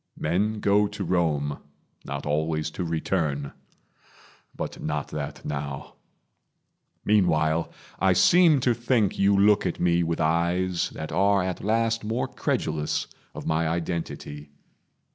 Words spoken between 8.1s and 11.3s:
seem to think you look at me With eyes that